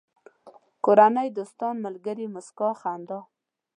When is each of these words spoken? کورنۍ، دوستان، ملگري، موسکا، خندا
کورنۍ، 0.85 1.27
دوستان، 1.37 1.75
ملگري، 1.85 2.25
موسکا، 2.33 2.69
خندا 2.81 3.19